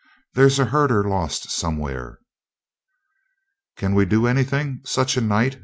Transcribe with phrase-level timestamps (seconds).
[0.33, 2.17] "There's a herder lost somewhere."
[3.77, 5.59] "Can we do anything such a night?"